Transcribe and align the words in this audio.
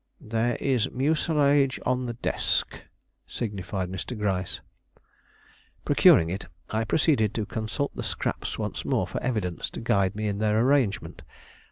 "There 0.19 0.57
is 0.59 0.89
mucilage 0.89 1.79
on 1.85 2.07
the 2.07 2.15
desk," 2.15 2.85
signified 3.27 3.87
Mr. 3.91 4.17
Gryce. 4.17 4.59
Procuring 5.85 6.31
it, 6.31 6.47
I 6.71 6.85
proceeded 6.85 7.35
to 7.35 7.45
consult 7.45 7.95
the 7.95 8.01
scraps 8.01 8.57
once 8.57 8.83
more 8.83 9.05
for 9.05 9.21
evidence 9.21 9.69
to 9.69 9.79
guide 9.79 10.15
me 10.15 10.27
in 10.27 10.39
their 10.39 10.59
arrangement. 10.59 11.21